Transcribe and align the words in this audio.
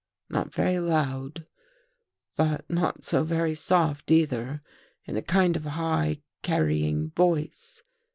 Not 0.31 0.51
very 0.51 0.79
loud, 0.79 1.45
but 2.35 2.67
not 2.67 3.03
so 3.03 3.23
very 3.23 3.53
soft 3.53 4.09
either, 4.09 4.63
in 5.05 5.15
a 5.15 5.21
kind 5.21 5.55
of 5.55 5.63
high 5.65 6.21
carrying 6.41 7.11
voice. 7.11 7.83